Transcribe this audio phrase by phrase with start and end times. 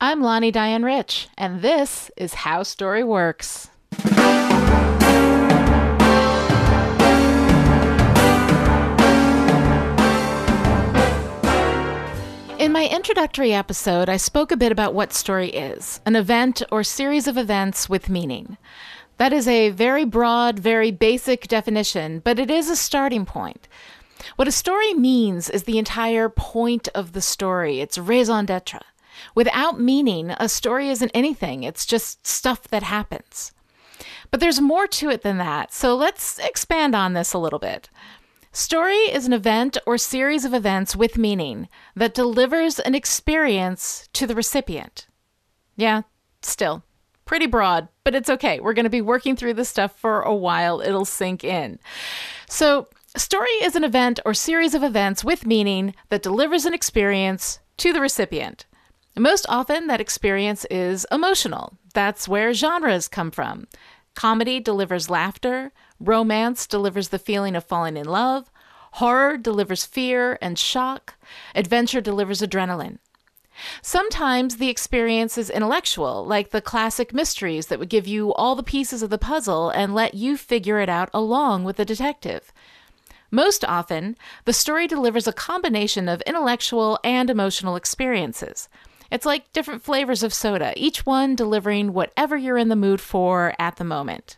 [0.00, 3.68] I'm Lani Diane Rich, and this is How Story Works.
[12.60, 16.84] In my introductory episode, I spoke a bit about what story is an event or
[16.84, 18.56] series of events with meaning.
[19.16, 23.66] That is a very broad, very basic definition, but it is a starting point.
[24.36, 28.78] What a story means is the entire point of the story, its raison d'etre.
[29.34, 33.52] Without meaning, a story isn't anything, it's just stuff that happens.
[34.30, 37.88] But there's more to it than that, so let's expand on this a little bit.
[38.52, 44.26] Story is an event or series of events with meaning that delivers an experience to
[44.26, 45.06] the recipient.
[45.76, 46.02] Yeah,
[46.42, 46.82] still
[47.28, 48.58] pretty broad, but it's okay.
[48.58, 50.80] We're going to be working through this stuff for a while.
[50.80, 51.78] It'll sink in.
[52.48, 57.60] So, story is an event or series of events with meaning that delivers an experience
[57.76, 58.64] to the recipient.
[59.18, 61.76] Most often, that experience is emotional.
[61.92, 63.66] That's where genres come from.
[64.14, 68.48] Comedy delivers laughter, romance delivers the feeling of falling in love,
[68.92, 71.14] horror delivers fear and shock,
[71.54, 72.98] adventure delivers adrenaline.
[73.82, 78.62] Sometimes the experience is intellectual, like the classic mysteries that would give you all the
[78.62, 82.52] pieces of the puzzle and let you figure it out along with the detective.
[83.32, 88.68] Most often, the story delivers a combination of intellectual and emotional experiences.
[89.10, 93.54] It's like different flavors of soda, each one delivering whatever you're in the mood for
[93.58, 94.36] at the moment.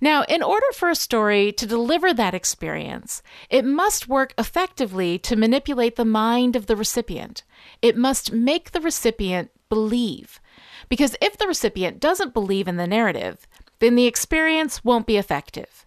[0.00, 5.36] Now, in order for a story to deliver that experience, it must work effectively to
[5.36, 7.42] manipulate the mind of the recipient.
[7.80, 10.40] It must make the recipient believe.
[10.88, 13.46] Because if the recipient doesn't believe in the narrative,
[13.78, 15.86] then the experience won't be effective.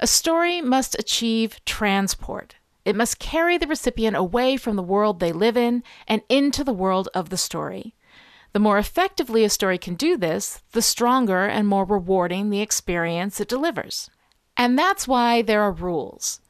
[0.00, 2.54] A story must achieve transport.
[2.84, 6.72] It must carry the recipient away from the world they live in and into the
[6.72, 7.94] world of the story.
[8.52, 13.40] The more effectively a story can do this, the stronger and more rewarding the experience
[13.40, 14.10] it delivers.
[14.56, 16.40] And that's why there are rules.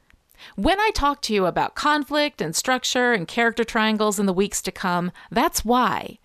[0.55, 4.61] When I talk to you about conflict and structure and character triangles in the weeks
[4.61, 6.19] to come, that's why.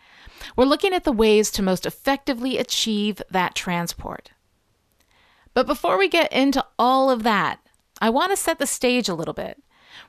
[0.57, 4.31] We're looking at the ways to most effectively achieve that transport.
[5.53, 7.61] But before we get into all of that,
[8.01, 9.63] I want to set the stage a little bit.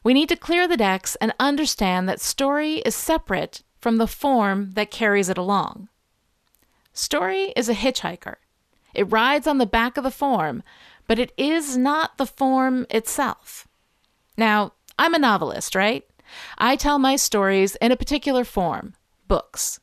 [0.04, 4.72] We need to clear the decks and understand that story is separate from the form
[4.72, 5.90] that carries it along.
[6.94, 8.36] Story is a hitchhiker.
[8.94, 10.64] It rides on the back of the form,
[11.08, 13.68] but it is not the form itself.
[14.38, 16.06] Now, I'm a novelist, right?
[16.58, 18.96] I tell my stories in a particular form
[19.28, 19.80] books.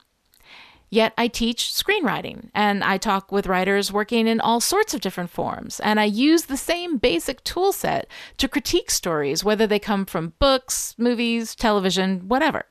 [0.92, 5.30] Yet I teach screenwriting and I talk with writers working in all sorts of different
[5.30, 5.80] forms.
[5.80, 10.34] And I use the same basic tool set to critique stories, whether they come from
[10.38, 12.66] books, movies, television, whatever.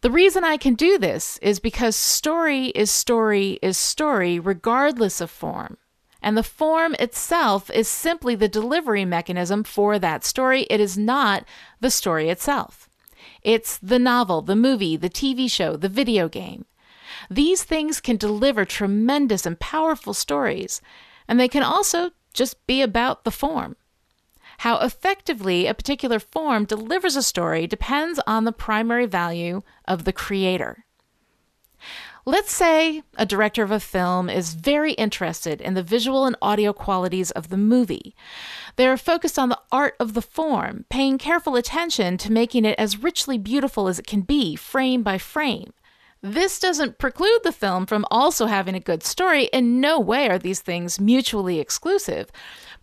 [0.00, 5.30] The reason I can do this is because story is story is story, regardless of
[5.30, 5.76] form.
[6.20, 10.62] And the form itself is simply the delivery mechanism for that story.
[10.62, 11.44] It is not
[11.80, 12.90] the story itself.
[13.42, 16.64] It's the novel, the movie, the TV show, the video game.
[17.30, 20.80] These things can deliver tremendous and powerful stories,
[21.28, 23.76] and they can also just be about the form.
[24.58, 30.12] How effectively a particular form delivers a story depends on the primary value of the
[30.12, 30.85] creator.
[32.28, 36.72] Let's say a director of a film is very interested in the visual and audio
[36.72, 38.16] qualities of the movie.
[38.74, 43.02] They're focused on the art of the form, paying careful attention to making it as
[43.02, 45.72] richly beautiful as it can be, frame by frame.
[46.20, 49.44] This doesn't preclude the film from also having a good story.
[49.52, 52.32] In no way are these things mutually exclusive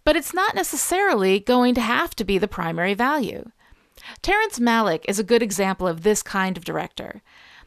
[0.04, 3.50] but it's not necessarily going to have to be the primary value.
[4.22, 7.22] Terrence Malick is a good example of this kind of director.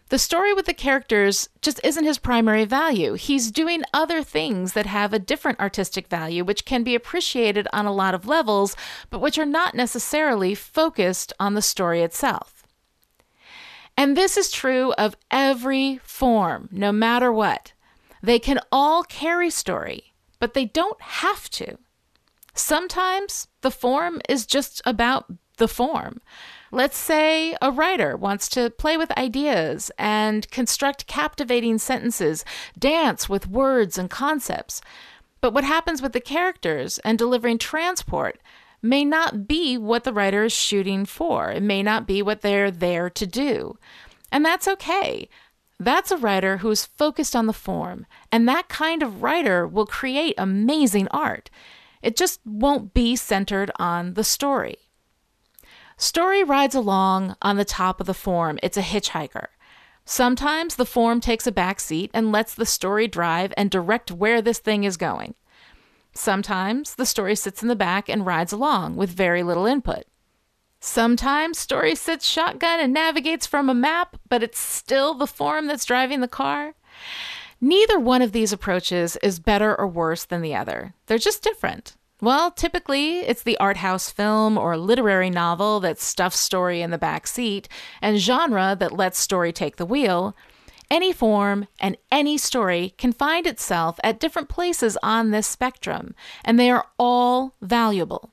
[0.08, 3.14] The story with the characters just isn't his primary value.
[3.14, 7.86] He's doing other things that have a different artistic value, which can be appreciated on
[7.86, 8.76] a lot of levels,
[9.10, 12.64] but which are not necessarily focused on the story itself.
[13.96, 17.72] And this is true of every form, no matter what.
[18.22, 21.78] They can all carry story, but they don't have to.
[22.54, 26.20] Sometimes the form is just about the form.
[26.72, 32.44] Let's say a writer wants to play with ideas and construct captivating sentences,
[32.78, 34.80] dance with words and concepts.
[35.40, 38.40] But what happens with the characters and delivering transport
[38.82, 41.50] may not be what the writer is shooting for.
[41.50, 43.78] It may not be what they're there to do.
[44.32, 45.28] And that's okay.
[45.78, 49.86] That's a writer who is focused on the form, and that kind of writer will
[49.86, 51.50] create amazing art.
[52.02, 54.78] It just won't be centered on the story.
[55.98, 58.58] Story rides along on the top of the form.
[58.62, 59.46] It's a hitchhiker.
[60.04, 64.42] Sometimes the form takes a back seat and lets the story drive and direct where
[64.42, 65.34] this thing is going.
[66.12, 70.04] Sometimes the story sits in the back and rides along with very little input.
[70.80, 75.84] Sometimes story sits shotgun and navigates from a map, but it's still the form that's
[75.84, 76.74] driving the car.
[77.60, 80.94] Neither one of these approaches is better or worse than the other.
[81.06, 81.96] They're just different.
[82.20, 86.96] Well, typically, it's the art house film or literary novel that stuffs story in the
[86.96, 87.68] back seat
[88.00, 90.34] and genre that lets story take the wheel.
[90.90, 96.58] Any form and any story can find itself at different places on this spectrum, and
[96.58, 98.30] they are all valuable.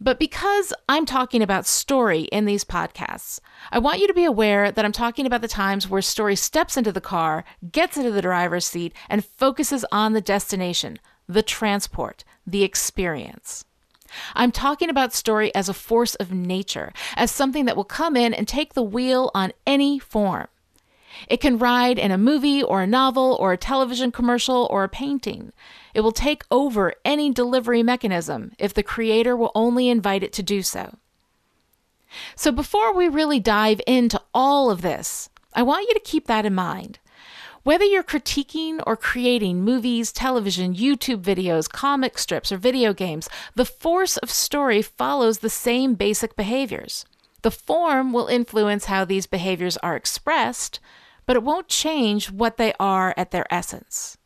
[0.00, 3.40] But because I'm talking about story in these podcasts,
[3.72, 6.76] I want you to be aware that I'm talking about the times where story steps
[6.76, 12.22] into the car, gets into the driver's seat, and focuses on the destination, the transport,
[12.46, 13.64] the experience.
[14.34, 18.32] I'm talking about story as a force of nature, as something that will come in
[18.32, 20.46] and take the wheel on any form.
[21.28, 24.88] It can ride in a movie or a novel or a television commercial or a
[24.88, 25.52] painting.
[25.94, 30.42] It will take over any delivery mechanism if the creator will only invite it to
[30.42, 30.96] do so.
[32.36, 36.46] So, before we really dive into all of this, I want you to keep that
[36.46, 36.98] in mind.
[37.64, 43.64] Whether you're critiquing or creating movies, television, YouTube videos, comic strips, or video games, the
[43.64, 47.06] force of story follows the same basic behaviors.
[47.40, 50.78] The form will influence how these behaviors are expressed,
[51.24, 54.18] but it won't change what they are at their essence.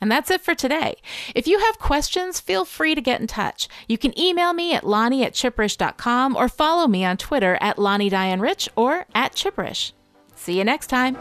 [0.00, 0.96] And that's it for today.
[1.34, 3.68] If you have questions, feel free to get in touch.
[3.86, 8.08] You can email me at lani at chipperish.com or follow me on Twitter at Lani
[8.08, 9.92] Diane Rich or at Chipperish.
[10.36, 11.18] See you next time.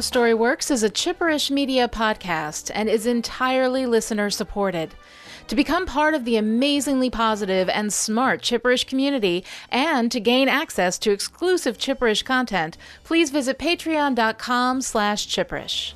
[0.00, 4.94] How Story Works is a Chipperish Media podcast and is entirely listener supported.
[5.48, 10.96] To become part of the amazingly positive and smart Chipperish community and to gain access
[11.00, 15.92] to exclusive Chipperish content, please visit patreon.com slash chipperish.